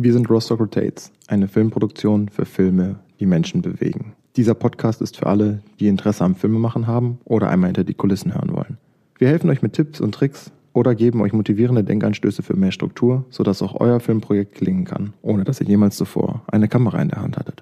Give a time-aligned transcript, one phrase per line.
[0.00, 4.12] Wir sind Rostock Rotates, eine Filmproduktion für Filme, die Menschen bewegen.
[4.36, 8.32] Dieser Podcast ist für alle, die Interesse am Filmemachen haben oder einmal hinter die Kulissen
[8.32, 8.78] hören wollen.
[9.18, 13.24] Wir helfen euch mit Tipps und Tricks oder geben euch motivierende Denkanstöße für mehr Struktur,
[13.30, 17.20] sodass auch euer Filmprojekt gelingen kann, ohne dass ihr jemals zuvor eine Kamera in der
[17.20, 17.60] Hand hattet.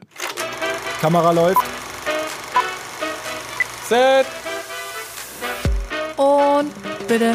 [1.01, 1.65] Kamera läuft.
[3.89, 4.27] Set.
[6.19, 6.71] Und
[7.09, 7.35] bitte.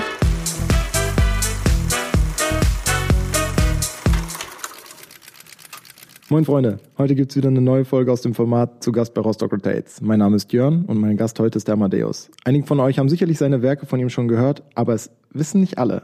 [6.31, 9.19] Moin Freunde, heute gibt es wieder eine neue Folge aus dem Format zu Gast bei
[9.19, 9.99] Rostock Rotates.
[9.99, 12.31] Mein Name ist Jörn und mein Gast heute ist der Amadeus.
[12.45, 15.77] Einige von euch haben sicherlich seine Werke von ihm schon gehört, aber es wissen nicht
[15.77, 16.03] alle.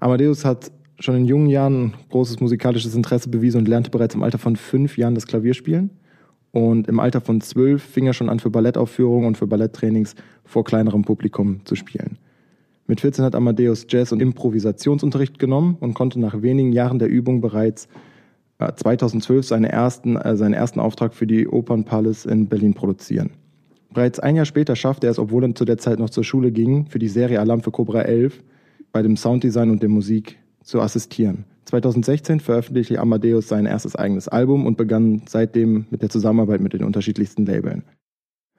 [0.00, 4.38] Amadeus hat schon in jungen Jahren großes musikalisches Interesse bewiesen und lernte bereits im Alter
[4.38, 5.90] von fünf Jahren das Klavierspielen.
[6.52, 10.14] Und im Alter von zwölf fing er schon an, für Ballettaufführungen und für Balletttrainings
[10.46, 12.16] vor kleinerem Publikum zu spielen.
[12.86, 17.42] Mit 14 hat Amadeus Jazz- und Improvisationsunterricht genommen und konnte nach wenigen Jahren der Übung
[17.42, 17.88] bereits
[18.58, 23.30] 2012 äh, seinen ersten, äh, seinen ersten Auftrag für die Opernpalace in Berlin produzieren.
[23.92, 26.52] Bereits ein Jahr später schaffte er es, obwohl er zu der Zeit noch zur Schule
[26.52, 28.42] ging, für die Serie Alarm für Cobra 11
[28.92, 31.44] bei dem Sounddesign und der Musik zu assistieren.
[31.66, 36.84] 2016 veröffentlichte Amadeus sein erstes eigenes Album und begann seitdem mit der Zusammenarbeit mit den
[36.84, 37.82] unterschiedlichsten Labeln.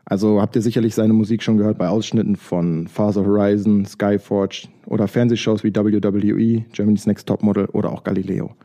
[0.05, 5.07] Also habt ihr sicherlich seine Musik schon gehört bei Ausschnitten von Father Horizon, Skyforge oder
[5.07, 8.55] Fernsehshows wie WWE, Germany's Next Topmodel oder auch Galileo.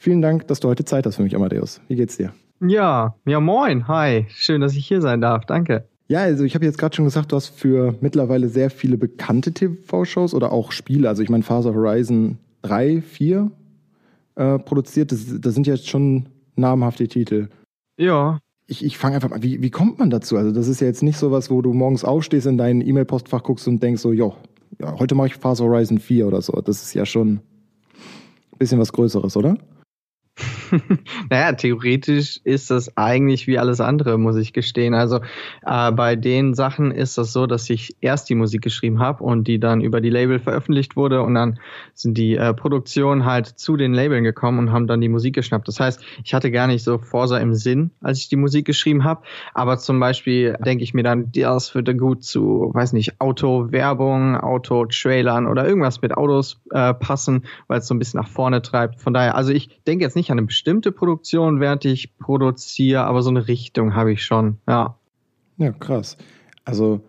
[0.00, 1.80] Vielen Dank, dass du heute Zeit hast für mich, Amadeus.
[1.88, 2.32] Wie geht's dir?
[2.60, 3.88] Ja, ja, moin.
[3.88, 4.26] Hi.
[4.28, 5.44] Schön, dass ich hier sein darf.
[5.44, 5.88] Danke.
[6.06, 9.52] Ja, also ich habe jetzt gerade schon gesagt, du hast für mittlerweile sehr viele bekannte
[9.52, 13.50] TV-Shows oder auch Spiele, also ich meine Phase Horizon 3, 4
[14.36, 15.10] äh, produziert.
[15.10, 17.48] Das, das sind jetzt schon namhafte Titel.
[17.98, 18.38] Ja.
[18.68, 20.36] Ich, ich fange einfach mal, wie, wie kommt man dazu?
[20.36, 23.42] Also das ist ja jetzt nicht so was, wo du morgens aufstehst, in dein E-Mail-Postfach
[23.42, 24.36] guckst und denkst so, jo,
[24.78, 26.52] ja, heute mache ich Phase Horizon 4 oder so.
[26.52, 29.58] Das ist ja schon ein bisschen was Größeres, oder?
[31.30, 34.94] naja, theoretisch ist das eigentlich wie alles andere, muss ich gestehen.
[34.94, 35.20] Also
[35.66, 39.48] äh, bei den Sachen ist das so, dass ich erst die Musik geschrieben habe und
[39.48, 41.58] die dann über die Label veröffentlicht wurde und dann
[41.94, 45.68] sind die äh, Produktionen halt zu den Labeln gekommen und haben dann die Musik geschnappt.
[45.68, 49.04] Das heißt, ich hatte gar nicht so Forsa im Sinn, als ich die Musik geschrieben
[49.04, 49.22] habe,
[49.54, 55.46] aber zum Beispiel denke ich mir dann, das würde gut zu, weiß nicht, Auto-Werbung, Auto-Trailern
[55.46, 59.00] oder irgendwas mit Autos äh, passen, weil es so ein bisschen nach vorne treibt.
[59.00, 63.22] Von daher, also ich denke jetzt nicht an eine bestimmte Produktion, während ich produziere, aber
[63.22, 64.98] so eine Richtung habe ich schon, ja.
[65.56, 66.16] Ja, krass.
[66.64, 67.00] Also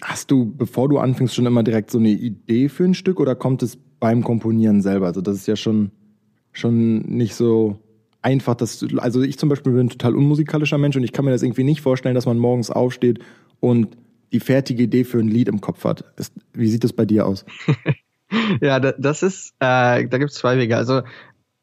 [0.00, 3.34] hast du, bevor du anfängst, schon immer direkt so eine Idee für ein Stück oder
[3.34, 5.06] kommt es beim Komponieren selber?
[5.06, 5.90] Also das ist ja schon,
[6.52, 7.80] schon nicht so
[8.22, 11.32] einfach, dass also ich zum Beispiel bin ein total unmusikalischer Mensch und ich kann mir
[11.32, 13.18] das irgendwie nicht vorstellen, dass man morgens aufsteht
[13.58, 13.96] und
[14.32, 16.04] die fertige Idee für ein Lied im Kopf hat.
[16.16, 17.44] Ist, wie sieht das bei dir aus?
[18.60, 20.76] ja, das ist, äh, da gibt es zwei Wege.
[20.76, 21.02] Also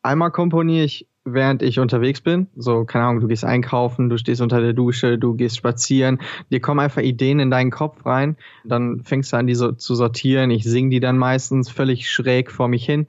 [0.01, 2.47] einmal komponiere ich, während ich unterwegs bin.
[2.55, 6.19] So, keine Ahnung, du gehst einkaufen, du stehst unter der Dusche, du gehst spazieren.
[6.51, 8.37] Dir kommen einfach Ideen in deinen Kopf rein.
[8.63, 10.51] Dann fängst du an, die so zu sortieren.
[10.51, 13.07] Ich singe die dann meistens völlig schräg vor mich hin.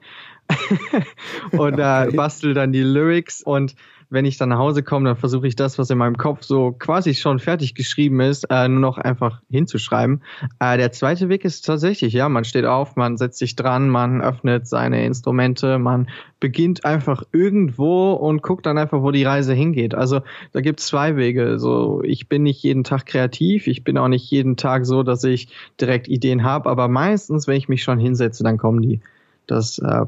[1.53, 2.17] und äh, okay.
[2.17, 3.75] bastel dann die Lyrics und
[4.11, 6.73] wenn ich dann nach Hause komme, dann versuche ich das, was in meinem Kopf so
[6.73, 10.23] quasi schon fertig geschrieben ist, äh, nur noch einfach hinzuschreiben.
[10.61, 14.23] Äh, der zweite Weg ist tatsächlich, ja, man steht auf, man setzt sich dran, man
[14.23, 16.09] öffnet seine Instrumente, man
[16.41, 19.95] beginnt einfach irgendwo und guckt dann einfach, wo die Reise hingeht.
[19.95, 20.21] Also
[20.53, 21.59] da gibt es zwei Wege.
[21.59, 25.23] So, ich bin nicht jeden Tag kreativ, ich bin auch nicht jeden Tag so, dass
[25.25, 25.49] ich
[25.81, 29.01] direkt Ideen habe, aber meistens, wenn ich mich schon hinsetze, dann kommen die.
[29.47, 30.07] Das äh,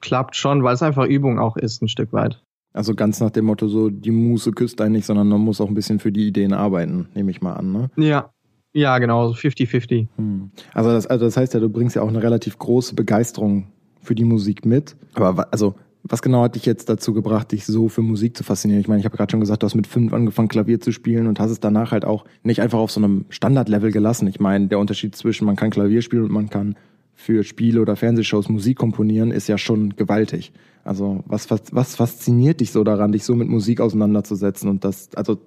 [0.00, 2.40] klappt schon, weil es einfach Übung auch ist, ein Stück weit.
[2.72, 5.68] Also ganz nach dem Motto, so die Muße küsst einen nicht, sondern man muss auch
[5.68, 7.90] ein bisschen für die Ideen arbeiten, nehme ich mal an, ne?
[7.96, 8.30] Ja.
[8.74, 10.08] Ja, genau, so 50-50.
[10.16, 10.50] Hm.
[10.72, 13.66] Also, das, also das heißt ja, du bringst ja auch eine relativ große Begeisterung
[14.00, 14.96] für die Musik mit.
[15.12, 15.74] Aber also,
[16.04, 18.80] was genau hat dich jetzt dazu gebracht, dich so für Musik zu faszinieren?
[18.80, 21.26] Ich meine, ich habe gerade schon gesagt, du hast mit fünf angefangen, Klavier zu spielen
[21.26, 24.26] und hast es danach halt auch nicht einfach auf so einem Standardlevel gelassen.
[24.26, 26.74] Ich meine, der Unterschied zwischen man kann Klavier spielen und man kann
[27.14, 30.52] für Spiele oder Fernsehshows Musik komponieren, ist ja schon gewaltig.
[30.84, 35.14] Also was, was, was fasziniert dich so daran, dich so mit Musik auseinanderzusetzen und das,
[35.14, 35.38] also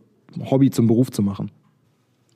[0.50, 1.52] Hobby zum Beruf zu machen?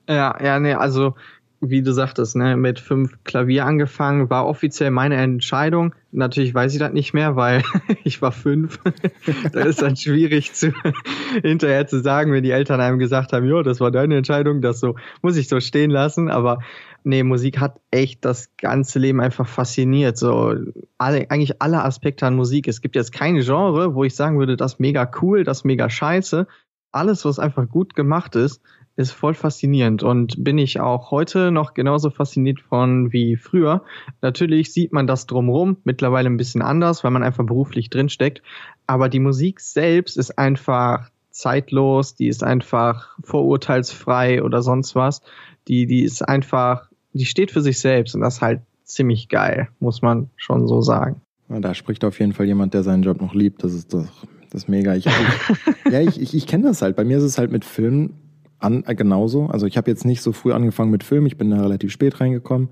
[0.08, 1.14] Ja, ja, nee, also
[1.60, 5.94] wie du sagtest, ne, mit fünf Klavier angefangen, war offiziell meine Entscheidung.
[6.10, 7.62] Natürlich weiß ich das nicht mehr, weil
[8.04, 8.78] ich war fünf.
[9.52, 10.72] da ist dann schwierig zu,
[11.42, 14.80] hinterher zu sagen, wenn die Eltern einem gesagt haben, jo, das war deine Entscheidung, das
[14.80, 16.30] so, muss ich so stehen lassen.
[16.30, 16.60] Aber
[17.04, 20.16] nee, Musik hat echt das ganze Leben einfach fasziniert.
[20.16, 20.54] So,
[20.96, 22.68] alle, eigentlich alle Aspekte an Musik.
[22.68, 26.46] Es gibt jetzt kein Genre, wo ich sagen würde, das mega cool, das mega scheiße.
[26.90, 28.62] Alles, was einfach gut gemacht ist,
[28.96, 33.82] ist voll faszinierend und bin ich auch heute noch genauso fasziniert von wie früher.
[34.20, 38.42] Natürlich sieht man das drumherum mittlerweile ein bisschen anders, weil man einfach beruflich drinsteckt.
[38.86, 45.22] Aber die Musik selbst ist einfach zeitlos, die ist einfach vorurteilsfrei oder sonst was.
[45.68, 49.68] Die, die ist einfach, die steht für sich selbst und das ist halt ziemlich geil,
[49.78, 51.20] muss man schon so sagen.
[51.48, 53.64] Da spricht auf jeden Fall jemand, der seinen Job noch liebt.
[53.64, 54.06] Das ist doch
[54.50, 54.94] das ist mega.
[54.94, 55.12] Ich, ich,
[55.92, 56.96] ja, ich, ich, ich kenne das halt.
[56.96, 58.14] Bei mir ist es halt mit Filmen
[58.60, 59.46] an, äh, genauso.
[59.46, 61.26] Also ich habe jetzt nicht so früh angefangen mit Film.
[61.26, 62.68] Ich bin da relativ spät reingekommen.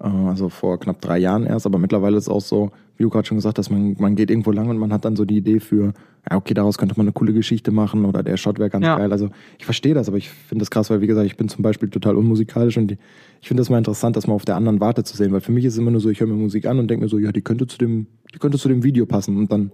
[0.00, 1.66] Äh, also vor knapp drei Jahren erst.
[1.66, 4.30] Aber mittlerweile ist es auch so, wie du gerade schon gesagt hast, man, man geht
[4.30, 5.94] irgendwo lang und man hat dann so die Idee für,
[6.30, 8.98] ja, okay, daraus könnte man eine coole Geschichte machen oder der Shot wäre ganz ja.
[8.98, 9.10] geil.
[9.12, 11.62] Also ich verstehe das, aber ich finde das krass, weil wie gesagt, ich bin zum
[11.62, 12.98] Beispiel total unmusikalisch und die,
[13.40, 15.52] ich finde das mal interessant, das mal auf der anderen Warte zu sehen, weil für
[15.52, 17.18] mich ist es immer nur so, ich höre mir Musik an und denke mir so,
[17.18, 19.70] ja, die könnte zu dem, die könnte zu dem Video passen und dann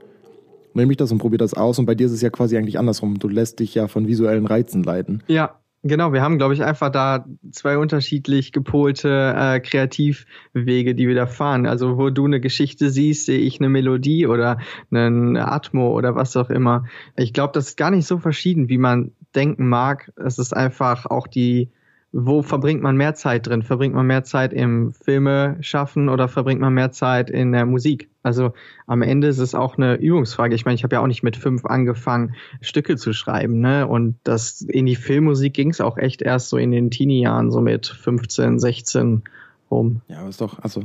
[0.77, 1.79] nehme ich das und probiere das aus.
[1.79, 3.19] Und bei dir ist es ja quasi eigentlich andersrum.
[3.19, 5.23] Du lässt dich ja von visuellen Reizen leiten.
[5.27, 5.59] Ja,
[5.89, 11.27] Genau, wir haben, glaube ich, einfach da zwei unterschiedlich gepolte äh, Kreativwege, die wir da
[11.27, 11.67] fahren.
[11.67, 14.59] Also wo du eine Geschichte siehst, sehe ich eine Melodie oder
[14.91, 16.87] einen Atmo oder was auch immer.
[17.17, 20.11] Ich glaube, das ist gar nicht so verschieden, wie man denken mag.
[20.17, 21.71] Es ist einfach auch die
[22.19, 23.63] wo verbringt man mehr Zeit drin?
[23.63, 28.09] Verbringt man mehr Zeit im Filme schaffen oder verbringt man mehr Zeit in der Musik?
[28.23, 28.55] Also
[28.87, 30.55] am Ende ist es auch eine Übungsfrage.
[30.55, 33.87] Ich meine, ich habe ja auch nicht mit fünf angefangen, Stücke zu schreiben, ne?
[33.87, 37.61] Und das in die Filmmusik ging es auch echt erst so in den Teenie-Jahren, so
[37.61, 39.23] mit 15, 16
[39.71, 40.01] rum.
[40.09, 40.85] Ja, aber ist doch, also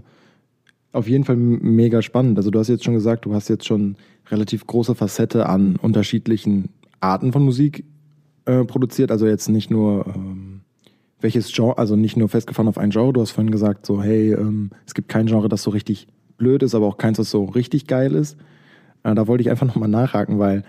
[0.91, 2.37] auf jeden Fall mega spannend.
[2.37, 3.95] Also du hast jetzt schon gesagt, du hast jetzt schon
[4.29, 6.67] relativ große Facette an unterschiedlichen
[6.99, 7.85] Arten von Musik
[8.43, 9.11] äh, produziert.
[9.11, 10.50] Also jetzt nicht nur ähm
[11.21, 14.33] welches Genre, also nicht nur festgefahren auf ein Genre, du hast vorhin gesagt, so, hey,
[14.33, 16.07] ähm, es gibt kein Genre, das so richtig
[16.37, 18.37] blöd ist, aber auch keins, das so richtig geil ist.
[19.03, 20.63] Äh, da wollte ich einfach nochmal nachhaken, weil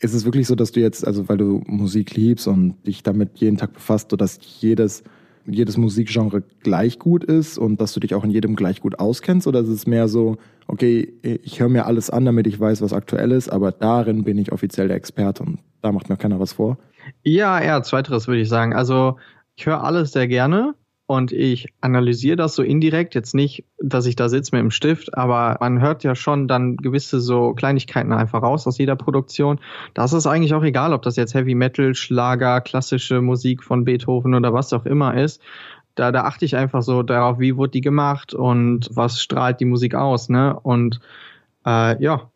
[0.00, 3.38] ist es wirklich so, dass du jetzt, also weil du Musik liebst und dich damit
[3.38, 5.02] jeden Tag befasst, so dass jedes,
[5.46, 9.46] jedes Musikgenre gleich gut ist und dass du dich auch in jedem gleich gut auskennst?
[9.46, 10.36] Oder ist es mehr so,
[10.66, 14.36] okay, ich höre mir alles an, damit ich weiß, was aktuell ist, aber darin bin
[14.36, 16.78] ich offiziell der Experte und da macht mir keiner was vor?
[17.22, 18.74] Ja, eher zweiteres würde ich sagen.
[18.74, 19.16] Also
[19.56, 20.74] ich höre alles sehr gerne
[21.06, 23.14] und ich analysiere das so indirekt.
[23.14, 26.76] Jetzt nicht, dass ich da sitze mit dem Stift, aber man hört ja schon dann
[26.76, 29.60] gewisse so Kleinigkeiten einfach raus aus jeder Produktion.
[29.92, 34.34] Das ist eigentlich auch egal, ob das jetzt Heavy Metal, Schlager, klassische Musik von Beethoven
[34.34, 35.42] oder was auch immer ist.
[35.94, 39.64] Da, da achte ich einfach so darauf, wie wurde die gemacht und was strahlt die
[39.64, 40.58] Musik aus, ne?
[40.58, 41.00] Und
[41.64, 42.30] äh, ja,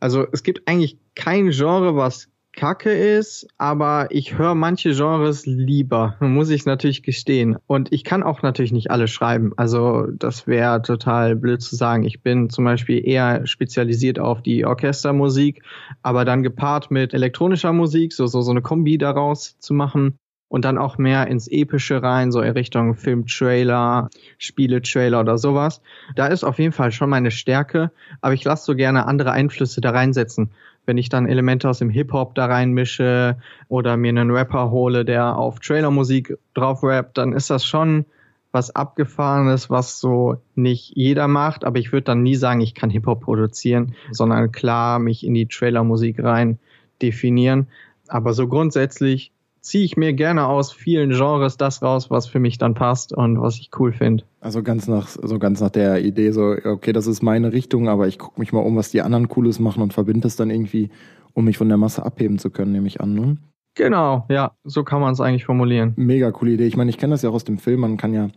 [0.00, 6.16] also es gibt eigentlich kein Genre, was kacke ist, aber ich höre manche Genres lieber,
[6.20, 7.56] muss ich natürlich gestehen.
[7.66, 9.52] Und ich kann auch natürlich nicht alle schreiben.
[9.56, 12.04] Also das wäre total blöd zu sagen.
[12.04, 15.62] Ich bin zum Beispiel eher spezialisiert auf die Orchestermusik,
[16.02, 20.18] aber dann gepaart mit elektronischer Musik, so, so, so eine Kombi daraus zu machen
[20.48, 24.08] und dann auch mehr ins Epische rein, so in Richtung Filmtrailer,
[24.38, 25.82] Spieletrailer oder sowas.
[26.16, 29.80] Da ist auf jeden Fall schon meine Stärke, aber ich lasse so gerne andere Einflüsse
[29.80, 30.50] da reinsetzen
[30.88, 33.36] wenn ich dann Elemente aus dem Hip-Hop da reinmische
[33.68, 38.06] oder mir einen Rapper hole, der auf Trailermusik drauf rappt, dann ist das schon
[38.52, 42.88] was Abgefahrenes, was so nicht jeder macht, aber ich würde dann nie sagen, ich kann
[42.88, 46.58] Hip-Hop produzieren, sondern klar mich in die Trailermusik rein
[47.02, 47.68] definieren.
[48.08, 49.30] Aber so grundsätzlich
[49.68, 53.40] ziehe ich mir gerne aus vielen Genres das raus, was für mich dann passt und
[53.40, 54.24] was ich cool finde.
[54.40, 58.08] Also ganz nach, so ganz nach der Idee, so, okay, das ist meine Richtung, aber
[58.08, 60.90] ich gucke mich mal um, was die anderen Cooles machen und verbinde das dann irgendwie,
[61.34, 63.36] um mich von der Masse abheben zu können, nehme ich an, ne?
[63.74, 65.92] Genau, ja, so kann man es eigentlich formulieren.
[65.96, 66.66] Mega coole Idee.
[66.66, 68.28] Ich meine, ich kenne das ja auch aus dem Film, man kann ja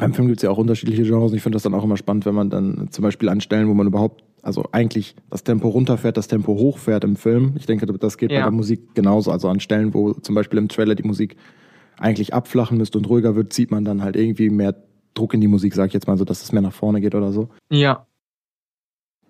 [0.00, 1.98] beim Film gibt es ja auch unterschiedliche Genres und ich finde das dann auch immer
[1.98, 5.68] spannend, wenn man dann zum Beispiel an Stellen, wo man überhaupt, also eigentlich das Tempo
[5.68, 7.54] runterfährt, das Tempo hochfährt im Film.
[7.56, 8.38] Ich denke, das geht ja.
[8.38, 9.30] bei der Musik genauso.
[9.30, 11.36] Also an Stellen, wo zum Beispiel im Trailer die Musik
[11.98, 14.74] eigentlich abflachen müsste und ruhiger wird, zieht man dann halt irgendwie mehr
[15.14, 17.14] Druck in die Musik, sag ich jetzt mal so, dass es mehr nach vorne geht
[17.14, 17.48] oder so.
[17.70, 18.06] Ja.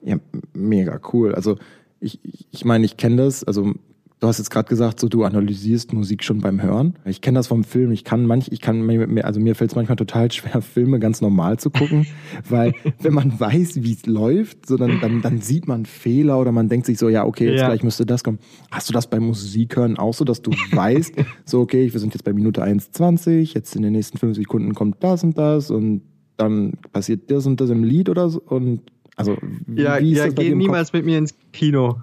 [0.03, 0.19] Ja,
[0.55, 1.35] mega cool.
[1.35, 1.57] Also
[2.01, 3.75] ich, ich meine, ich kenne das, also
[4.21, 6.95] Du hast jetzt gerade gesagt, so du analysierst Musik schon beim Hören.
[7.07, 7.91] Ich kenne das vom Film.
[7.91, 11.23] Ich kann manch, ich kann mir, also mir fällt es manchmal total schwer, Filme ganz
[11.23, 12.07] normal zu gucken,
[12.49, 16.53] weil wenn man weiß, wie es läuft, so dann, dann, dann sieht man Fehler oder
[16.53, 17.69] man denkt sich so, ja, okay, jetzt ja.
[17.69, 18.41] gleich müsste das kommen.
[18.71, 21.15] Hast du das beim Musikhören auch so, dass du weißt,
[21.47, 25.03] so okay, wir sind jetzt bei Minute 1,20, jetzt in den nächsten fünf Sekunden kommt
[25.03, 26.03] das und das und
[26.37, 28.83] dann passiert das und das im Lied oder so und
[29.17, 29.37] also
[29.67, 31.99] wie, ja, wie ist ja, das geh niemals mit mir ins Kino.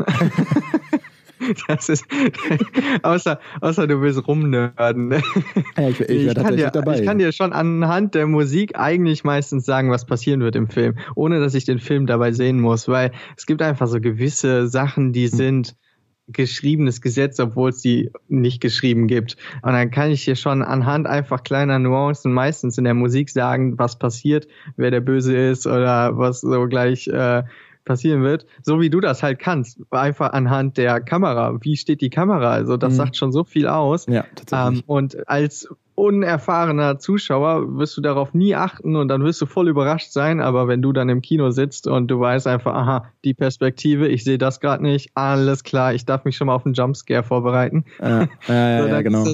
[1.68, 2.06] Das ist,
[3.04, 5.12] außer, außer du willst rumnörden.
[5.78, 7.00] Ja, ich, ich, ich, kann dir, dabei.
[7.00, 10.96] ich kann dir schon anhand der Musik eigentlich meistens sagen, was passieren wird im Film,
[11.16, 15.14] ohne dass ich den Film dabei sehen muss, weil es gibt einfach so gewisse Sachen,
[15.14, 15.38] die hm.
[15.38, 15.76] sind
[16.28, 19.38] geschriebenes Gesetz, obwohl es die nicht geschrieben gibt.
[19.62, 23.80] Und dann kann ich hier schon anhand einfach kleiner Nuancen meistens in der Musik sagen,
[23.80, 27.44] was passiert, wer der Böse ist oder was so gleich äh,
[27.88, 31.58] passieren wird, so wie du das halt kannst, einfach anhand der Kamera.
[31.62, 32.52] Wie steht die Kamera?
[32.52, 32.98] Also das mhm.
[32.98, 34.06] sagt schon so viel aus.
[34.06, 34.80] Ja, tatsächlich.
[34.80, 39.68] Ähm, und als unerfahrener Zuschauer wirst du darauf nie achten und dann wirst du voll
[39.68, 43.34] überrascht sein, aber wenn du dann im Kino sitzt und du weißt einfach, aha, die
[43.34, 46.76] Perspektive, ich sehe das gerade nicht, alles klar, ich darf mich schon mal auf einen
[46.76, 47.86] Jumpscare vorbereiten.
[48.00, 49.26] Ja, ja, ja, so, ja genau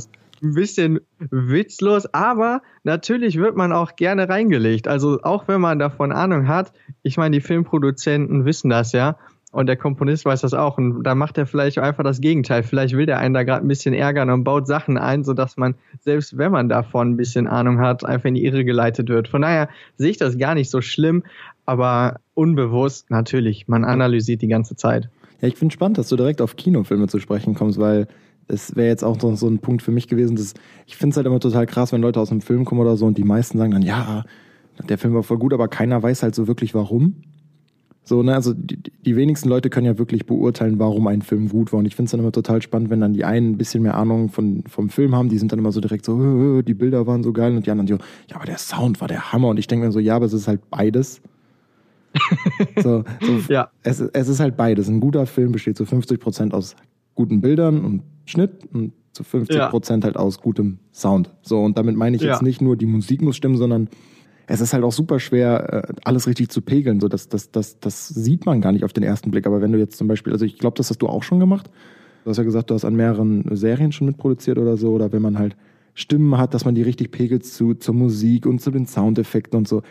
[0.44, 4.88] ein bisschen witzlos, aber natürlich wird man auch gerne reingelegt.
[4.88, 9.18] Also auch wenn man davon Ahnung hat, ich meine, die Filmproduzenten wissen das ja
[9.54, 12.64] und der Komponist weiß das auch und da macht er vielleicht einfach das Gegenteil.
[12.64, 15.76] Vielleicht will der einen da gerade ein bisschen ärgern und baut Sachen ein, sodass man,
[16.02, 19.28] selbst wenn man davon ein bisschen Ahnung hat, einfach in die Irre geleitet wird.
[19.28, 21.24] Von daher sehe ich das gar nicht so schlimm,
[21.66, 25.10] aber unbewusst natürlich, man analysiert die ganze Zeit.
[25.40, 28.08] Ja, ich finde spannend, dass du direkt auf Kinofilme zu sprechen kommst, weil
[28.48, 30.36] das wäre jetzt auch so, so, ein Punkt für mich gewesen.
[30.36, 30.54] Dass,
[30.86, 33.06] ich finde es halt immer total krass, wenn Leute aus einem Film kommen oder so
[33.06, 34.24] und die meisten sagen dann, ja,
[34.90, 37.16] der Film war voll gut, aber keiner weiß halt so wirklich warum.
[38.06, 41.72] So, ne, also die, die wenigsten Leute können ja wirklich beurteilen, warum ein Film gut
[41.72, 41.80] war.
[41.80, 43.96] Und ich finde es dann immer total spannend, wenn dann die einen ein bisschen mehr
[43.96, 47.24] Ahnung von, vom Film haben, die sind dann immer so direkt so, die Bilder waren
[47.24, 47.96] so geil und die anderen so,
[48.28, 49.48] ja, aber der Sound war der Hammer.
[49.48, 51.22] Und ich denke mir so, ja, aber es ist halt beides.
[52.84, 53.70] so, so ja.
[53.84, 54.90] es, es ist halt beides.
[54.90, 56.76] Ein guter Film besteht zu 50 Prozent aus
[57.16, 60.08] guten Bildern und Schnitt und zu 50 Prozent ja.
[60.08, 61.30] halt aus gutem Sound.
[61.42, 62.32] So, und damit meine ich ja.
[62.32, 63.90] jetzt nicht nur, die Musik muss stimmen, sondern
[64.48, 67.00] es ist halt auch super schwer, äh, alles richtig zu pegeln.
[67.00, 69.48] So, das, das, das, das sieht man gar nicht auf den ersten Blick.
[69.48, 71.70] Aber wenn du jetzt zum Beispiel, also ich glaube, das hast du auch schon gemacht.
[72.24, 74.92] Du hast ja gesagt, du hast an mehreren Serien schon mitproduziert oder so.
[74.92, 75.56] Oder wenn man halt
[75.94, 79.68] Stimmen hat, dass man die richtig pegelt zu, zur Musik und zu den Soundeffekten und
[79.68, 79.82] so.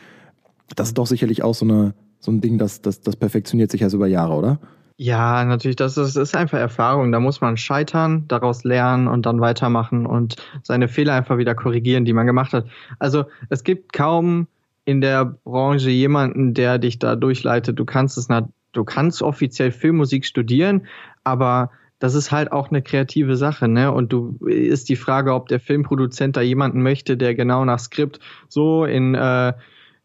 [0.74, 3.84] Das ist doch sicherlich auch so, eine, so ein Ding, das, das, das perfektioniert sich
[3.84, 4.58] also über Jahre, oder?
[4.96, 7.12] Ja, natürlich, das ist, ist einfach Erfahrung.
[7.12, 12.04] Da muss man scheitern, daraus lernen und dann weitermachen und seine Fehler einfach wieder korrigieren,
[12.04, 12.66] die man gemacht hat.
[12.98, 14.46] Also es gibt kaum
[14.84, 17.78] in der Branche jemanden, der dich da durchleitet.
[17.78, 18.28] Du kannst es,
[18.72, 20.86] du kannst offiziell Filmmusik studieren,
[21.24, 23.92] aber das ist halt auch eine kreative Sache, ne?
[23.92, 28.18] Und du ist die Frage, ob der Filmproduzent da jemanden möchte, der genau nach Skript
[28.48, 29.52] so in äh,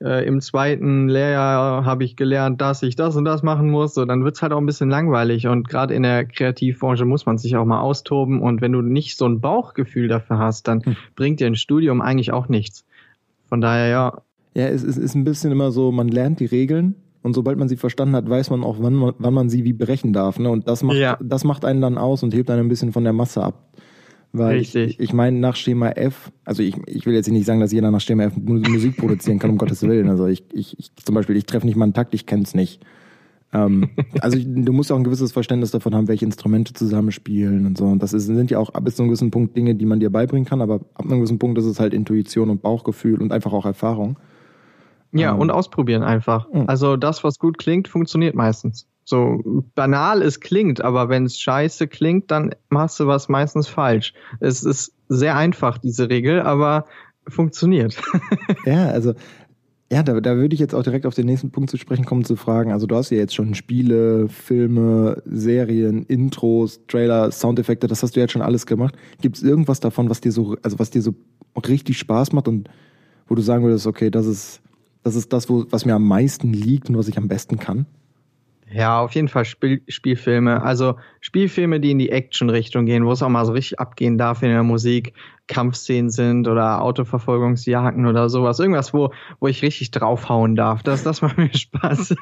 [0.01, 4.05] äh, im zweiten Lehrjahr habe ich gelernt, dass ich das und das machen muss, so,
[4.05, 5.47] dann wird's halt auch ein bisschen langweilig.
[5.47, 8.41] Und gerade in der Kreativbranche muss man sich auch mal austoben.
[8.41, 10.95] Und wenn du nicht so ein Bauchgefühl dafür hast, dann hm.
[11.15, 12.85] bringt dir ein Studium eigentlich auch nichts.
[13.49, 14.21] Von daher, ja.
[14.53, 17.67] Ja, es ist, ist ein bisschen immer so, man lernt die Regeln und sobald man
[17.67, 20.39] sie verstanden hat, weiß man auch, wann man, wann man sie wie brechen darf.
[20.39, 20.49] Ne?
[20.49, 21.17] Und das macht, ja.
[21.21, 23.66] das macht einen dann aus und hebt einen ein bisschen von der Masse ab.
[24.37, 24.91] Weil Richtig.
[24.91, 27.91] ich, ich meine, nach Schema F, also ich, ich will jetzt nicht sagen, dass jeder
[27.91, 30.09] nach Schema F Musik produzieren kann, um Gottes Willen.
[30.09, 32.53] Also ich, ich, ich zum Beispiel, ich treffe nicht mal einen Takt, ich kenne es
[32.53, 32.85] nicht.
[33.53, 33.89] ähm,
[34.21, 37.85] also du musst auch ein gewisses Verständnis davon haben, welche Instrumente zusammenspielen und so.
[37.85, 40.09] Und das ist, sind ja auch bis zu einem gewissen Punkt Dinge, die man dir
[40.09, 43.53] beibringen kann, aber ab einem gewissen Punkt ist es halt Intuition und Bauchgefühl und einfach
[43.53, 44.17] auch Erfahrung.
[45.13, 46.47] Ja, ähm, und ausprobieren einfach.
[46.51, 46.65] Mh.
[46.67, 48.87] Also das, was gut klingt, funktioniert meistens.
[49.09, 54.13] So banal es klingt, aber wenn es scheiße klingt, dann machst du was meistens falsch.
[54.41, 56.87] Es ist sehr einfach, diese Regel, aber
[57.25, 57.95] funktioniert.
[58.65, 59.13] ja, also
[59.89, 62.25] ja, da, da würde ich jetzt auch direkt auf den nächsten Punkt zu sprechen kommen,
[62.25, 62.73] zu fragen.
[62.73, 68.19] Also du hast ja jetzt schon Spiele, Filme, Serien, Intros, Trailer, Soundeffekte, das hast du
[68.19, 68.97] jetzt schon alles gemacht.
[69.21, 71.15] Gibt es irgendwas davon, was dir so, also was dir so
[71.65, 72.69] richtig Spaß macht und
[73.29, 74.59] wo du sagen würdest, okay, das ist,
[75.01, 77.85] das ist das, wo, was mir am meisten liegt und was ich am besten kann?
[78.69, 80.61] Ja, auf jeden Fall Spiel Spielfilme.
[80.61, 84.43] Also Spielfilme, die in die Action-Richtung gehen, wo es auch mal so richtig abgehen darf
[84.43, 85.13] in der Musik,
[85.47, 88.59] Kampfszenen sind oder Autoverfolgungsjagden oder sowas.
[88.59, 90.83] Irgendwas, wo, wo ich richtig draufhauen darf.
[90.83, 92.15] Das, das macht mir Spaß.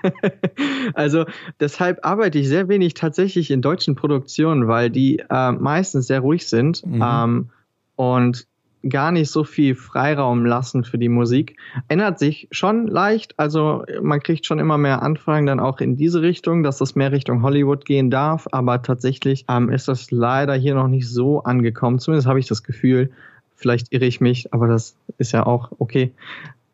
[0.93, 1.25] also
[1.59, 6.47] deshalb arbeite ich sehr wenig tatsächlich in deutschen Produktionen, weil die äh, meistens sehr ruhig
[6.47, 6.85] sind.
[6.85, 7.03] Mhm.
[7.03, 7.49] Ähm,
[7.95, 8.47] und
[8.89, 11.57] gar nicht so viel Freiraum lassen für die Musik.
[11.87, 16.21] Ändert sich schon leicht, also man kriegt schon immer mehr Anfragen dann auch in diese
[16.21, 20.75] Richtung, dass das mehr Richtung Hollywood gehen darf, aber tatsächlich ähm, ist das leider hier
[20.75, 21.99] noch nicht so angekommen.
[21.99, 23.11] Zumindest habe ich das Gefühl.
[23.55, 26.11] Vielleicht irre ich mich, aber das ist ja auch okay.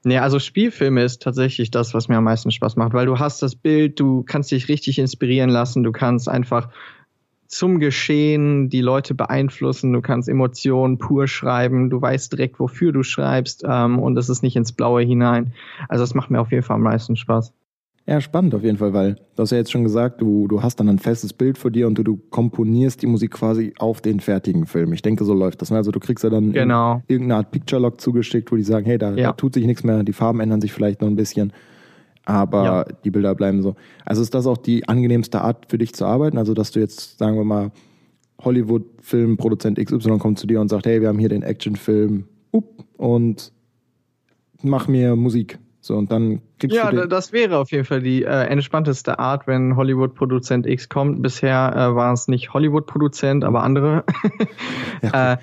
[0.03, 3.43] Nee, also Spielfilme ist tatsächlich das, was mir am meisten Spaß macht, weil du hast
[3.43, 6.69] das Bild, du kannst dich richtig inspirieren lassen, du kannst einfach
[7.51, 9.91] zum Geschehen die Leute beeinflussen.
[9.91, 11.89] Du kannst Emotionen pur schreiben.
[11.89, 15.53] Du weißt direkt, wofür du schreibst ähm, und es ist nicht ins Blaue hinein.
[15.89, 17.53] Also das macht mir auf jeden Fall am meisten Spaß.
[18.07, 20.79] Ja, spannend auf jeden Fall, weil du hast ja jetzt schon gesagt, du, du hast
[20.79, 24.21] dann ein festes Bild vor dir und du, du komponierst die Musik quasi auf den
[24.21, 24.91] fertigen Film.
[24.93, 25.71] Ich denke, so läuft das.
[25.71, 25.77] Ne?
[25.77, 27.03] Also du kriegst ja dann genau.
[27.07, 29.27] irgendeine Art Picture-Log zugeschickt, wo die sagen, hey, da, ja.
[29.27, 31.53] da tut sich nichts mehr, die Farben ändern sich vielleicht noch ein bisschen
[32.25, 32.83] aber ja.
[33.03, 33.75] die Bilder bleiben so.
[34.05, 36.37] Also ist das auch die angenehmste Art für dich zu arbeiten?
[36.37, 37.71] Also, dass du jetzt, sagen wir mal,
[38.43, 42.63] Hollywood-Filmproduzent XY kommt zu dir und sagt, hey, wir haben hier den Actionfilm up,
[42.97, 43.51] und
[44.61, 45.59] mach mir Musik.
[45.79, 49.17] So, und dann kriegst ja, du Ja, das wäre auf jeden Fall die äh, entspannteste
[49.17, 51.23] Art, wenn Hollywood-Produzent X kommt.
[51.23, 54.03] Bisher äh, war es nicht Hollywood-Produzent, aber andere.
[55.01, 55.37] ja, äh,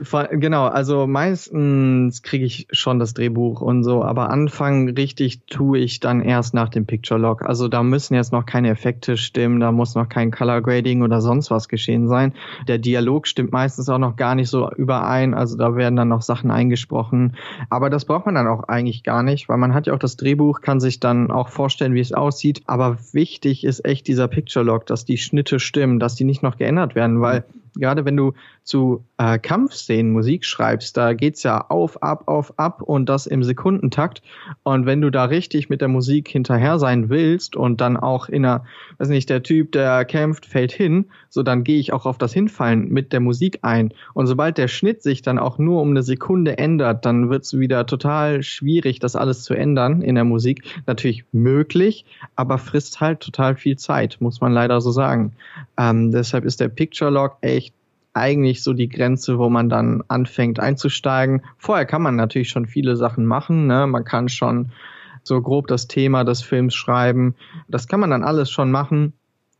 [0.00, 6.00] Genau, also meistens kriege ich schon das Drehbuch und so, aber anfangen richtig tue ich
[6.00, 7.42] dann erst nach dem Picture Log.
[7.42, 11.20] Also da müssen jetzt noch keine Effekte stimmen, da muss noch kein Color Grading oder
[11.20, 12.32] sonst was geschehen sein.
[12.66, 16.22] Der Dialog stimmt meistens auch noch gar nicht so überein, also da werden dann noch
[16.22, 17.36] Sachen eingesprochen.
[17.70, 20.16] Aber das braucht man dann auch eigentlich gar nicht, weil man hat ja auch das
[20.16, 22.62] Drehbuch, kann sich dann auch vorstellen, wie es aussieht.
[22.66, 26.56] Aber wichtig ist echt dieser Picture Log, dass die Schnitte stimmen, dass die nicht noch
[26.56, 27.44] geändert werden, weil
[27.76, 28.32] gerade wenn du
[28.64, 33.44] zu äh, Kampfszenen Musik schreibst, da geht's ja auf, ab, auf, ab und das im
[33.44, 34.22] Sekundentakt.
[34.62, 38.44] Und wenn du da richtig mit der Musik hinterher sein willst und dann auch in
[38.44, 38.64] einer,
[38.98, 42.32] weiß nicht, der Typ, der kämpft, fällt hin, so dann gehe ich auch auf das
[42.32, 43.92] Hinfallen mit der Musik ein.
[44.14, 47.84] Und sobald der Schnitt sich dann auch nur um eine Sekunde ändert, dann wird's wieder
[47.84, 50.64] total schwierig, das alles zu ändern in der Musik.
[50.86, 55.32] Natürlich möglich, aber frisst halt total viel Zeit, muss man leider so sagen.
[55.76, 57.74] Ähm, deshalb ist der Picture Log echt
[58.14, 61.42] eigentlich so die Grenze, wo man dann anfängt einzusteigen.
[61.58, 63.66] Vorher kann man natürlich schon viele Sachen machen.
[63.66, 63.86] Ne?
[63.86, 64.70] Man kann schon
[65.24, 67.34] so grob das Thema des Films schreiben.
[67.68, 69.14] Das kann man dann alles schon machen,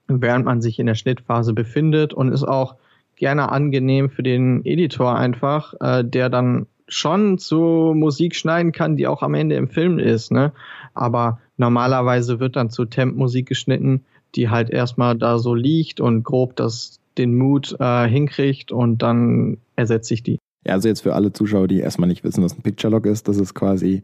[0.06, 2.76] während man sich in der Schnittphase befindet und ist auch
[3.16, 9.06] gerne angenehm für den Editor einfach, äh, der dann schon zu Musik schneiden kann, die
[9.06, 10.30] auch am Ende im Film ist.
[10.30, 10.52] Ne?
[10.92, 16.56] Aber normalerweise wird dann zu Temp-Musik geschnitten, die halt erstmal da so liegt und grob
[16.56, 20.38] das den Mood äh, hinkriegt und dann ersetze ich die.
[20.66, 23.28] Ja, also jetzt für alle Zuschauer, die erstmal nicht wissen, was ein Picture Log ist,
[23.28, 24.02] das ist quasi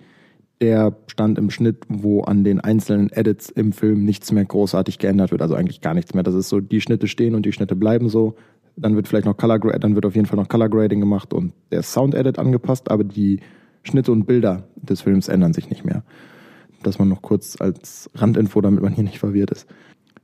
[0.61, 5.31] der Stand im Schnitt, wo an den einzelnen Edits im Film nichts mehr großartig geändert
[5.31, 6.23] wird, also eigentlich gar nichts mehr.
[6.23, 8.37] Das ist so, die Schnitte stehen und die Schnitte bleiben so.
[8.77, 11.53] Dann wird vielleicht noch Color dann wird auf jeden Fall noch Color Grading gemacht und
[11.71, 13.41] der Sound Edit angepasst, aber die
[13.83, 16.03] Schnitte und Bilder des Films ändern sich nicht mehr.
[16.83, 19.67] Das man noch kurz als Randinfo, damit man hier nicht verwirrt ist.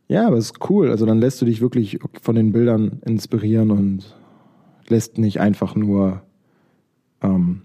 [0.09, 0.91] Ja, aber es ist cool.
[0.91, 4.17] Also dann lässt du dich wirklich von den Bildern inspirieren und
[4.89, 6.23] lässt nicht einfach nur
[7.23, 7.63] ähm,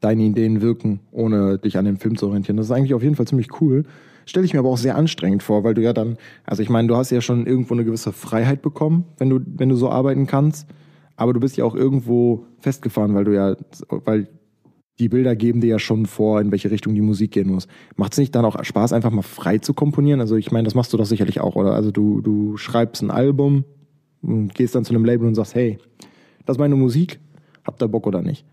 [0.00, 2.56] deine Ideen wirken, ohne dich an dem Film zu orientieren.
[2.56, 3.84] Das ist eigentlich auf jeden Fall ziemlich cool.
[4.26, 6.88] Stelle ich mir aber auch sehr anstrengend vor, weil du ja dann, also ich meine,
[6.88, 10.26] du hast ja schon irgendwo eine gewisse Freiheit bekommen, wenn du, wenn du so arbeiten
[10.26, 10.68] kannst.
[11.16, 13.56] Aber du bist ja auch irgendwo festgefahren, weil du ja,
[13.88, 14.28] weil
[15.00, 17.66] die Bilder geben dir ja schon vor, in welche Richtung die Musik gehen muss.
[17.96, 20.20] Macht es nicht dann auch Spaß, einfach mal frei zu komponieren?
[20.20, 21.72] Also ich meine, das machst du doch sicherlich auch, oder?
[21.72, 23.64] Also du, du schreibst ein Album
[24.20, 25.78] und gehst dann zu einem Label und sagst, hey,
[26.44, 27.18] das ist meine Musik,
[27.64, 28.44] habt ihr Bock oder nicht?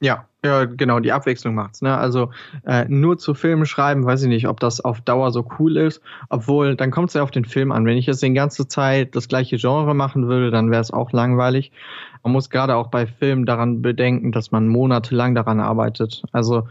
[0.00, 1.82] Ja, ja, genau, die Abwechslung macht's.
[1.82, 1.96] Ne?
[1.96, 2.30] Also
[2.66, 6.00] äh, nur zu Filmen schreiben, weiß ich nicht, ob das auf Dauer so cool ist.
[6.30, 7.84] Obwohl, dann kommt es ja auf den Film an.
[7.84, 11.12] Wenn ich jetzt die ganze Zeit das gleiche Genre machen würde, dann wäre es auch
[11.12, 11.72] langweilig.
[12.22, 16.22] Man muss gerade auch bei Filmen daran bedenken, dass man monatelang daran arbeitet.
[16.32, 16.68] Also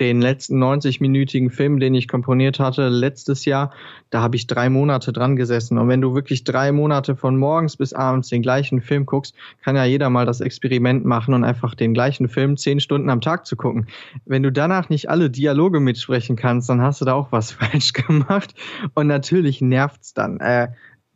[0.00, 3.72] den letzten 90-minütigen Film, den ich komponiert hatte letztes Jahr,
[4.10, 5.78] da habe ich drei Monate dran gesessen.
[5.78, 9.76] Und wenn du wirklich drei Monate von morgens bis abends den gleichen Film guckst, kann
[9.76, 13.46] ja jeder mal das Experiment machen und einfach den gleichen Film zehn Stunden am Tag
[13.46, 13.86] zu gucken.
[14.24, 17.92] Wenn du danach nicht alle Dialoge mitsprechen kannst, dann hast du da auch was falsch
[17.92, 18.54] gemacht.
[18.94, 20.40] Und natürlich nervt's dann.
[20.40, 20.68] Äh,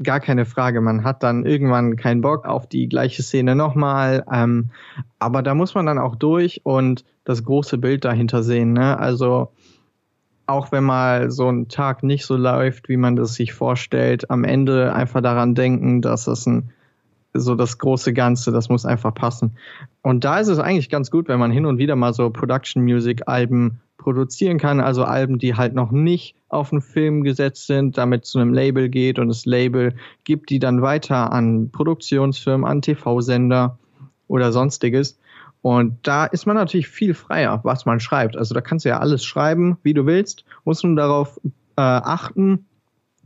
[0.03, 0.81] gar keine Frage.
[0.81, 4.25] Man hat dann irgendwann keinen Bock auf die gleiche Szene nochmal.
[4.33, 4.71] Ähm,
[5.19, 8.73] aber da muss man dann auch durch und das große Bild dahinter sehen.
[8.73, 8.99] Ne?
[8.99, 9.53] Also
[10.47, 14.45] auch wenn mal so ein Tag nicht so läuft, wie man das sich vorstellt, am
[14.45, 16.71] Ende einfach daran denken, dass das ein
[17.33, 19.57] so das große Ganze, das muss einfach passen.
[20.03, 22.83] Und da ist es eigentlich ganz gut, wenn man hin und wieder mal so Production
[22.83, 27.99] Music Alben produzieren kann, also Alben, die halt noch nicht auf einen Film gesetzt sind,
[27.99, 32.83] damit zu einem Label geht und das Label gibt die dann weiter an Produktionsfirmen, an
[32.83, 33.79] TV-Sender
[34.27, 35.19] oder sonstiges.
[35.63, 38.37] Und da ist man natürlich viel freier, was man schreibt.
[38.37, 42.65] Also da kannst du ja alles schreiben, wie du willst, musst nur darauf äh, achten,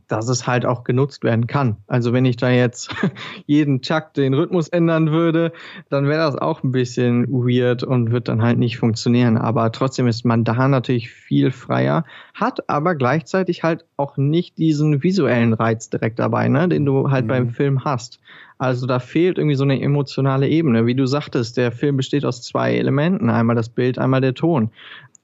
[0.08, 1.76] dass es halt auch genutzt werden kann.
[1.86, 2.94] Also wenn ich da jetzt
[3.46, 5.52] jeden Chuck den Rhythmus ändern würde,
[5.88, 9.36] dann wäre das auch ein bisschen weird und wird dann halt nicht funktionieren.
[9.36, 15.02] Aber trotzdem ist man da natürlich viel freier, hat aber gleichzeitig halt auch nicht diesen
[15.02, 17.28] visuellen Reiz direkt dabei, ne, den du halt mhm.
[17.28, 18.20] beim Film hast.
[18.58, 20.86] Also da fehlt irgendwie so eine emotionale Ebene.
[20.86, 24.70] Wie du sagtest, der Film besteht aus zwei Elementen, einmal das Bild, einmal der Ton.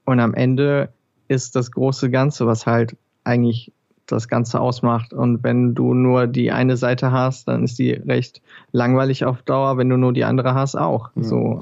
[0.04, 0.90] Und am Ende
[1.28, 3.72] ist das große Ganze, was halt eigentlich
[4.12, 5.12] das Ganze ausmacht.
[5.12, 8.42] Und wenn du nur die eine Seite hast, dann ist die recht
[8.72, 9.76] langweilig auf Dauer.
[9.78, 11.10] Wenn du nur die andere hast, auch.
[11.14, 11.60] Ja, so.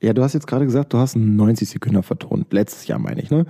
[0.00, 2.52] Ja, du hast jetzt gerade gesagt, du hast einen 90 Sekunden vertont.
[2.52, 3.46] Letztes Jahr meine ich, ne?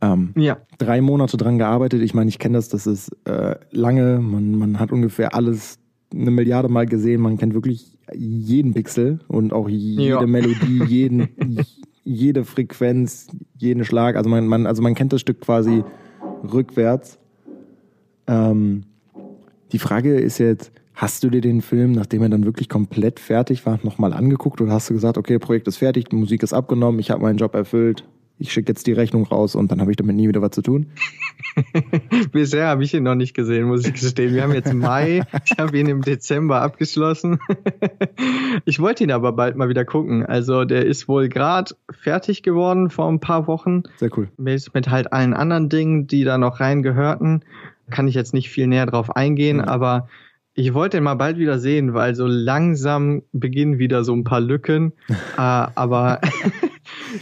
[0.00, 0.58] Ähm, ja.
[0.78, 2.02] Drei Monate dran gearbeitet.
[2.02, 4.18] Ich meine, ich kenne das, das ist äh, lange.
[4.18, 5.78] Man, man hat ungefähr alles
[6.12, 7.20] eine Milliarde Mal gesehen.
[7.20, 10.26] Man kennt wirklich jeden Pixel und auch jede ja.
[10.26, 11.28] Melodie, jeden,
[12.04, 14.16] jede Frequenz, jeden Schlag.
[14.16, 15.82] Also man, man, also man kennt das Stück quasi
[16.52, 17.18] rückwärts.
[18.26, 18.84] Ähm,
[19.72, 23.66] die Frage ist jetzt, hast du dir den Film, nachdem er dann wirklich komplett fertig
[23.66, 27.10] war, nochmal angeguckt oder hast du gesagt, okay, Projekt ist fertig, Musik ist abgenommen, ich
[27.10, 28.04] habe meinen Job erfüllt,
[28.38, 30.62] ich schicke jetzt die Rechnung raus und dann habe ich damit nie wieder was zu
[30.62, 30.86] tun?
[32.32, 34.34] Bisher habe ich ihn noch nicht gesehen, muss ich gestehen.
[34.34, 37.38] Wir haben jetzt Mai, ich habe ihn im Dezember abgeschlossen.
[38.64, 40.24] ich wollte ihn aber bald mal wieder gucken.
[40.24, 43.84] Also der ist wohl gerade fertig geworden vor ein paar Wochen.
[43.96, 44.28] Sehr cool.
[44.36, 47.42] Mit, mit halt allen anderen Dingen, die da noch rein gehörten.
[47.90, 49.64] Kann ich jetzt nicht viel näher drauf eingehen, mhm.
[49.64, 50.08] aber
[50.52, 54.40] ich wollte ihn mal bald wieder sehen, weil so langsam beginnen wieder so ein paar
[54.40, 54.92] Lücken.
[55.08, 56.20] äh, aber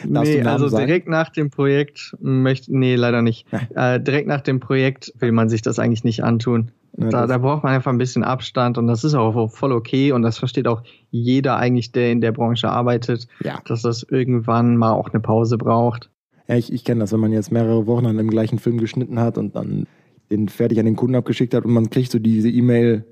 [0.07, 3.47] nee, also direkt nach dem Projekt möchte, nee, leider nicht.
[3.75, 6.71] Äh, direkt nach dem Projekt will man sich das eigentlich nicht antun.
[6.97, 10.13] Ja, da, da braucht man einfach ein bisschen Abstand und das ist auch voll okay
[10.13, 13.61] und das versteht auch jeder eigentlich, der in der Branche arbeitet, ja.
[13.67, 16.11] dass das irgendwann mal auch eine Pause braucht.
[16.47, 19.19] Ja, ich, ich kenne das, wenn man jetzt mehrere Wochen an dem gleichen Film geschnitten
[19.19, 19.87] hat und dann
[20.31, 23.05] den fertig an den Kunden abgeschickt hat und man kriegt so diese E-Mail,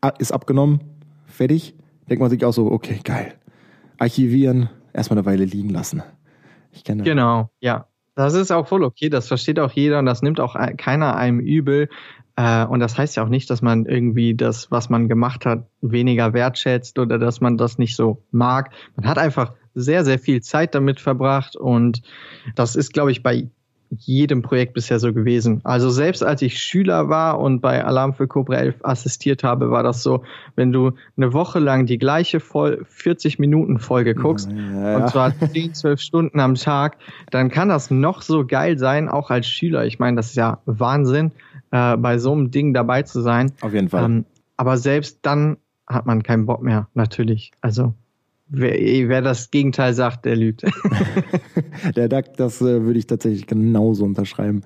[0.00, 0.80] ah, ist abgenommen,
[1.26, 1.74] fertig,
[2.10, 3.34] denkt man sich auch so, okay, geil.
[3.98, 6.02] Archivieren, erstmal eine Weile liegen lassen.
[6.72, 7.02] Ich kenne.
[7.02, 7.86] Genau, ja.
[8.16, 11.40] Das ist auch voll okay, das versteht auch jeder und das nimmt auch keiner einem
[11.40, 11.88] übel.
[12.36, 15.66] Äh, und das heißt ja auch nicht, dass man irgendwie das, was man gemacht hat,
[15.80, 18.70] weniger wertschätzt oder dass man das nicht so mag.
[18.96, 22.02] Man hat einfach sehr, sehr viel Zeit damit verbracht und
[22.54, 23.48] das ist, glaube ich, bei
[24.00, 25.60] jedem Projekt bisher so gewesen.
[25.64, 29.82] Also selbst als ich Schüler war und bei Alarm für Cobra 11 assistiert habe, war
[29.82, 30.22] das so,
[30.56, 34.96] wenn du eine Woche lang die gleiche Voll 40 Minuten Folge guckst, ja, ja.
[34.96, 36.96] und zwar 10, 12 Stunden am Tag,
[37.30, 39.84] dann kann das noch so geil sein, auch als Schüler.
[39.86, 41.32] Ich meine, das ist ja Wahnsinn,
[41.70, 43.52] äh, bei so einem Ding dabei zu sein.
[43.60, 44.04] Auf jeden Fall.
[44.04, 44.24] Ähm,
[44.56, 47.52] aber selbst dann hat man keinen Bock mehr, natürlich.
[47.60, 47.94] Also
[48.48, 50.62] Wer, wer, das Gegenteil sagt, der lügt.
[51.96, 54.62] der Duck, das äh, würde ich tatsächlich genauso unterschreiben.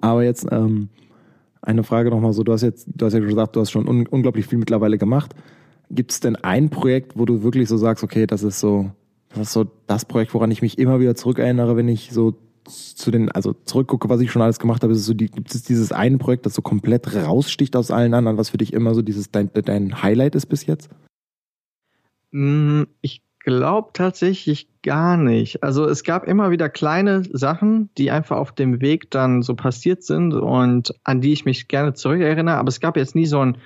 [0.00, 0.88] Aber jetzt ähm,
[1.62, 4.06] eine Frage nochmal so, du hast jetzt, du hast ja gesagt, du hast schon un
[4.06, 5.34] unglaublich viel mittlerweile gemacht.
[5.90, 8.90] Gibt es denn ein Projekt, wo du wirklich so sagst, okay, das ist so,
[9.30, 13.10] das ist so das Projekt, woran ich mich immer wieder zurückerinnere, wenn ich so zu
[13.10, 16.18] den, also zurückgucke, was ich schon alles gemacht habe, so die, gibt es dieses eine
[16.18, 19.50] Projekt, das so komplett raussticht aus allen anderen, was für dich immer so dieses dein,
[19.52, 20.88] dein Highlight ist bis jetzt?
[22.32, 25.62] Mm, ich glaube tatsächlich gar nicht.
[25.62, 30.02] Also es gab immer wieder kleine Sachen, die einfach auf dem Weg dann so passiert
[30.02, 33.58] sind und an die ich mich gerne zurückerinnere, aber es gab jetzt nie so einen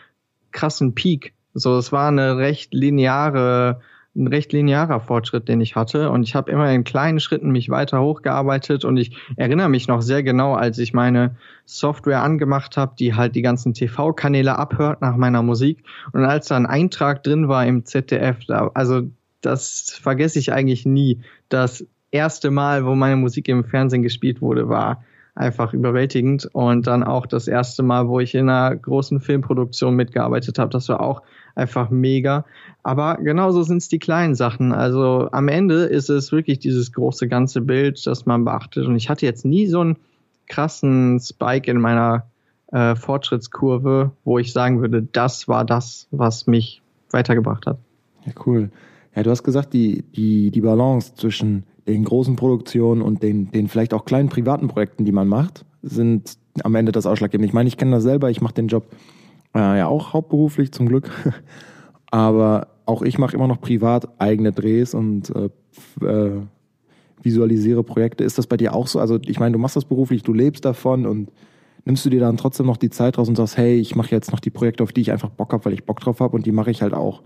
[0.52, 1.34] krassen Peak.
[1.54, 3.80] So, es war eine recht lineare
[4.16, 6.10] ein recht linearer Fortschritt, den ich hatte.
[6.10, 8.84] Und ich habe immer in kleinen Schritten mich weiter hochgearbeitet.
[8.84, 13.34] Und ich erinnere mich noch sehr genau, als ich meine Software angemacht habe, die halt
[13.34, 15.82] die ganzen TV-Kanäle abhört nach meiner Musik.
[16.12, 19.02] Und als da ein Eintrag drin war im ZDF, da, also
[19.40, 21.20] das vergesse ich eigentlich nie.
[21.48, 25.02] Das erste Mal, wo meine Musik im Fernsehen gespielt wurde, war
[25.34, 26.48] einfach überwältigend.
[26.52, 30.88] Und dann auch das erste Mal, wo ich in einer großen Filmproduktion mitgearbeitet habe, das
[30.88, 31.22] war auch
[31.54, 32.44] einfach mega.
[32.82, 34.72] Aber genauso sind es die kleinen Sachen.
[34.72, 38.86] Also am Ende ist es wirklich dieses große ganze Bild, das man beachtet.
[38.86, 39.96] Und ich hatte jetzt nie so einen
[40.46, 42.26] krassen Spike in meiner
[42.72, 47.78] äh, Fortschrittskurve, wo ich sagen würde, das war das, was mich weitergebracht hat.
[48.26, 48.70] Ja, cool.
[49.14, 53.68] Ja, du hast gesagt, die, die, die Balance zwischen den großen Produktionen und den, den
[53.68, 57.46] vielleicht auch kleinen privaten Projekten, die man macht, sind am Ende das Ausschlaggebende.
[57.46, 58.86] Ich meine, ich kenne das selber, ich mache den Job
[59.54, 61.10] äh, ja auch hauptberuflich zum Glück,
[62.10, 65.50] aber auch ich mache immer noch privat eigene Drehs und äh,
[66.04, 66.40] äh,
[67.22, 68.24] visualisiere Projekte.
[68.24, 68.98] Ist das bei dir auch so?
[68.98, 71.30] Also ich meine, du machst das beruflich, du lebst davon und
[71.84, 74.32] nimmst du dir dann trotzdem noch die Zeit raus und sagst, hey, ich mache jetzt
[74.32, 76.46] noch die Projekte, auf die ich einfach Bock habe, weil ich Bock drauf habe und
[76.46, 77.22] die mache ich halt auch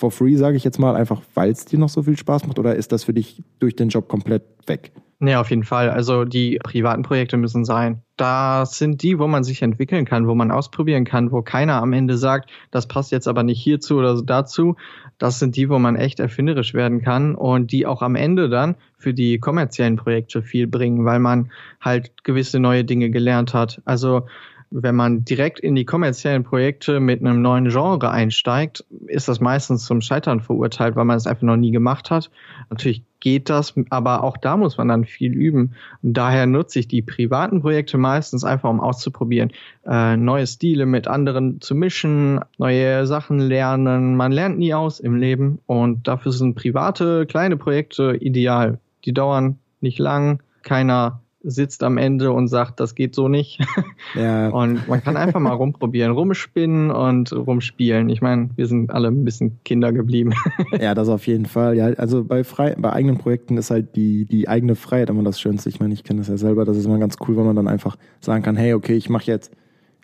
[0.00, 2.58] for free, sage ich jetzt mal, einfach weil es dir noch so viel Spaß macht
[2.58, 4.92] oder ist das für dich durch den Job komplett weg?
[5.22, 5.90] Nee, auf jeden Fall.
[5.90, 8.00] Also die privaten Projekte müssen sein.
[8.16, 11.92] Das sind die, wo man sich entwickeln kann, wo man ausprobieren kann, wo keiner am
[11.92, 14.76] Ende sagt, das passt jetzt aber nicht hierzu oder dazu.
[15.18, 18.76] Das sind die, wo man echt erfinderisch werden kann und die auch am Ende dann
[18.96, 21.50] für die kommerziellen Projekte viel bringen, weil man
[21.82, 23.82] halt gewisse neue Dinge gelernt hat.
[23.84, 24.22] Also
[24.70, 29.84] wenn man direkt in die kommerziellen Projekte mit einem neuen Genre einsteigt, ist das meistens
[29.84, 32.30] zum Scheitern verurteilt, weil man es einfach noch nie gemacht hat.
[32.70, 35.74] Natürlich geht das, aber auch da muss man dann viel üben.
[36.02, 39.50] Und daher nutze ich die privaten Projekte meistens einfach, um auszuprobieren,
[39.86, 44.16] äh, neue Stile mit anderen zu mischen, neue Sachen lernen.
[44.16, 48.78] Man lernt nie aus im Leben und dafür sind private kleine Projekte ideal.
[49.04, 53.60] Die dauern nicht lang, keiner sitzt am Ende und sagt, das geht so nicht.
[54.16, 54.48] Ja.
[54.48, 58.08] Und man kann einfach mal rumprobieren, rumspinnen und rumspielen.
[58.08, 60.32] Ich meine, wir sind alle ein bisschen Kinder geblieben.
[60.80, 61.76] Ja, das auf jeden Fall.
[61.76, 65.40] Ja, also bei frei, bei eigenen Projekten ist halt die, die eigene Freiheit immer das
[65.40, 65.68] Schönste.
[65.68, 66.64] Ich meine, ich kenne das ja selber.
[66.64, 69.26] Das ist immer ganz cool, wenn man dann einfach sagen kann, hey, okay, ich mache
[69.26, 69.52] jetzt,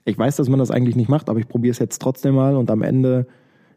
[0.05, 2.55] ich weiß, dass man das eigentlich nicht macht, aber ich probiere es jetzt trotzdem mal
[2.55, 3.27] und am Ende,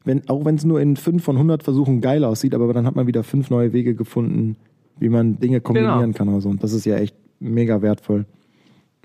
[0.03, 2.95] wenn, auch wenn es nur in fünf von 100 Versuchen geil aussieht, aber dann hat
[2.95, 4.57] man wieder fünf neue Wege gefunden,
[4.99, 6.17] wie man Dinge kombinieren genau.
[6.17, 6.49] kann oder so.
[6.49, 8.25] Und das ist ja echt mega wertvoll.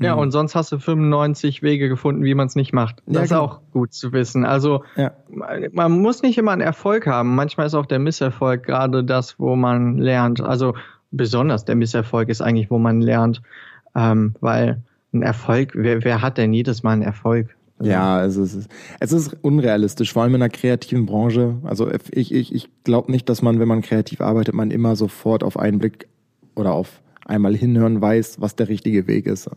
[0.00, 0.22] Ja, mhm.
[0.22, 3.02] und sonst hast du 95 Wege gefunden, wie man es nicht macht.
[3.06, 3.42] Das ja, ist genau.
[3.42, 4.44] auch gut zu wissen.
[4.44, 5.12] Also ja.
[5.28, 7.34] man muss nicht immer einen Erfolg haben.
[7.34, 10.40] Manchmal ist auch der Misserfolg gerade das, wo man lernt.
[10.40, 10.74] Also
[11.12, 13.40] besonders der Misserfolg ist eigentlich, wo man lernt.
[13.94, 17.54] Ähm, weil ein Erfolg, wer, wer hat denn jedes Mal einen Erfolg?
[17.80, 18.70] Ja, also es ist,
[19.00, 21.56] es ist unrealistisch, vor allem in einer kreativen Branche.
[21.64, 25.44] Also ich, ich, ich glaube nicht, dass man, wenn man kreativ arbeitet, man immer sofort
[25.44, 26.08] auf einen Blick
[26.54, 29.50] oder auf einmal hinhören weiß, was der richtige Weg ist.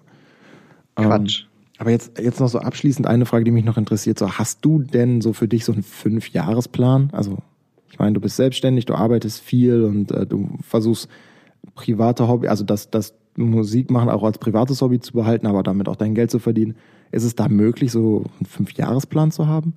[0.96, 1.42] Quatsch.
[1.42, 1.48] Ähm,
[1.80, 4.18] aber jetzt, jetzt noch so abschließend eine Frage, die mich noch interessiert.
[4.18, 7.10] So, hast du denn so für dich so einen Fünfjahresplan?
[7.12, 7.38] Also,
[7.92, 11.08] ich meine, du bist selbstständig, du arbeitest viel und äh, du versuchst
[11.76, 15.88] private Hobby, also das, das Musik machen auch als privates Hobby zu behalten, aber damit
[15.88, 16.76] auch dein Geld zu verdienen.
[17.12, 19.74] Ist es da möglich, so einen Fünfjahresplan zu haben?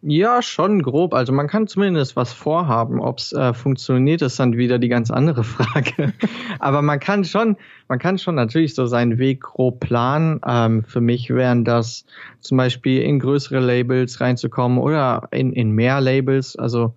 [0.00, 1.12] Ja, schon grob.
[1.12, 3.00] Also man kann zumindest was vorhaben.
[3.00, 6.12] Ob es äh, funktioniert, ist dann wieder die ganz andere Frage.
[6.60, 7.56] Aber man kann schon,
[7.88, 10.40] man kann schon natürlich so seinen Weg grob planen.
[10.46, 12.04] Ähm, für mich wären das
[12.38, 16.54] zum Beispiel in größere Labels reinzukommen oder in, in mehr Labels.
[16.54, 16.94] Also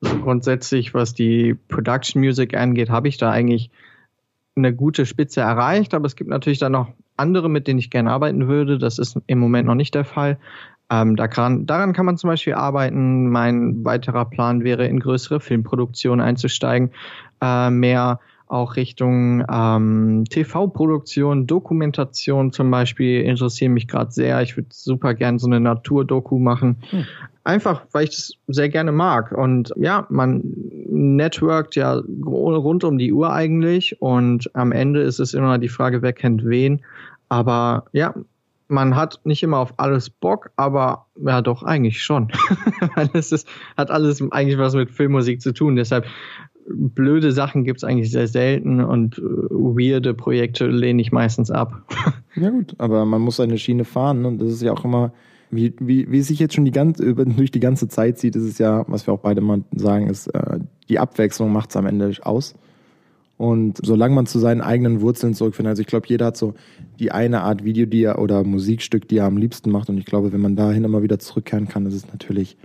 [0.00, 3.70] grundsätzlich, was die Production Music angeht, habe ich da eigentlich
[4.56, 5.92] eine gute Spitze erreicht.
[5.92, 8.78] Aber es gibt natürlich dann noch andere, mit denen ich gerne arbeiten würde.
[8.78, 10.38] Das ist im Moment noch nicht der Fall.
[10.90, 13.28] Ähm, da kann, daran kann man zum Beispiel arbeiten.
[13.28, 16.90] Mein weiterer Plan wäre, in größere Filmproduktionen einzusteigen,
[17.42, 24.40] äh, mehr auch Richtung ähm, TV-Produktion, Dokumentation zum Beispiel interessieren mich gerade sehr.
[24.42, 26.76] Ich würde super gern so eine Naturdoku machen.
[26.90, 27.04] Hm.
[27.44, 29.32] Einfach, weil ich das sehr gerne mag.
[29.32, 30.42] Und ja, man
[30.88, 34.00] networkt ja rund um die Uhr eigentlich.
[34.00, 36.80] Und am Ende ist es immer die Frage, wer kennt wen.
[37.28, 38.14] Aber ja,
[38.68, 42.28] man hat nicht immer auf alles Bock, aber ja doch eigentlich schon.
[43.14, 45.76] es ist, hat alles eigentlich was mit Filmmusik zu tun.
[45.76, 46.06] Deshalb
[46.70, 51.82] blöde Sachen gibt es eigentlich sehr selten und äh, weirde Projekte lehne ich meistens ab.
[52.36, 55.12] ja gut, aber man muss seine Schiene fahren und das ist ja auch immer,
[55.50, 58.44] wie, wie, wie es sich jetzt schon die ganze, durch die ganze Zeit sieht, ist
[58.44, 61.86] es ja, was wir auch beide mal sagen, ist, äh, die Abwechslung macht es am
[61.86, 62.54] Ende aus.
[63.38, 66.54] Und solange man zu seinen eigenen Wurzeln zurückfindet, also ich glaube, jeder hat so
[66.98, 69.88] die eine Art Video, die er oder Musikstück, die er am liebsten macht.
[69.88, 72.56] Und ich glaube, wenn man dahin immer wieder zurückkehren kann, ist es natürlich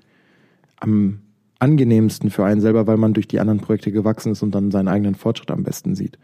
[0.78, 1.20] am
[1.60, 4.88] angenehmsten für einen selber, weil man durch die anderen Projekte gewachsen ist und dann seinen
[4.88, 6.18] eigenen Fortschritt am besten sieht.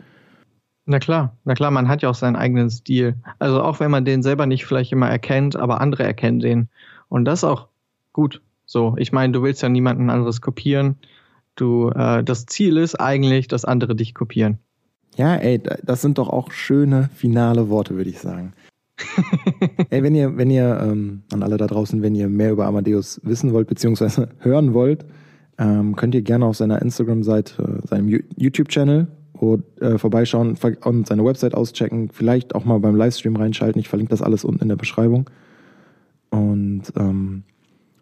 [0.86, 3.18] Na klar, na klar, man hat ja auch seinen eigenen Stil.
[3.38, 6.70] Also auch wenn man den selber nicht vielleicht immer erkennt, aber andere erkennen den.
[7.08, 7.68] Und das ist auch
[8.14, 8.42] gut.
[8.66, 10.96] So, ich meine, du willst ja niemanden anderes kopieren
[11.60, 14.60] du äh, das Ziel ist eigentlich, dass andere dich kopieren.
[15.16, 18.54] Ja, ey, das sind doch auch schöne finale Worte, würde ich sagen.
[19.90, 23.20] ey, wenn ihr, wenn ihr, ähm, an alle da draußen, wenn ihr mehr über Amadeus
[23.24, 25.06] wissen wollt, beziehungsweise hören wollt,
[25.58, 29.08] ähm, könnt ihr gerne auf seiner Instagram-Seite, seinem YouTube-Channel
[29.82, 32.10] äh, vorbeischauen und seine Website auschecken.
[32.10, 33.80] Vielleicht auch mal beim Livestream reinschalten.
[33.80, 35.30] Ich verlinke das alles unten in der Beschreibung.
[36.30, 37.44] Und ähm,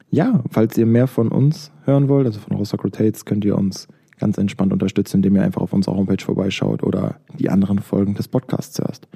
[0.10, 3.88] ja, falls ihr mehr von uns hören wollt, also von Rostock Rotates, könnt ihr uns
[4.20, 8.28] ganz entspannt unterstützen, indem ihr einfach auf unserer Homepage vorbeischaut oder die anderen Folgen des
[8.28, 9.08] Podcasts hörst.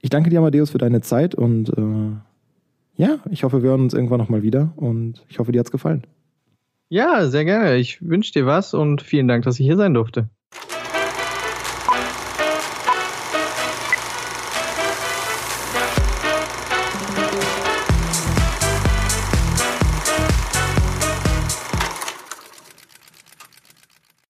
[0.00, 2.16] Ich danke dir, Amadeus, für deine Zeit und äh,
[2.96, 6.06] ja, ich hoffe, wir hören uns irgendwann nochmal wieder und ich hoffe, dir hat's gefallen.
[6.88, 7.76] Ja, sehr gerne.
[7.76, 10.28] Ich wünsche dir was und vielen Dank, dass ich hier sein durfte.